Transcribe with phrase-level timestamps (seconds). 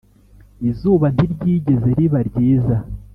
[0.69, 2.75] izuba ntiryigeze riba ryiza,